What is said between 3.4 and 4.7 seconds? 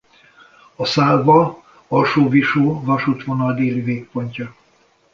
déli végpontja.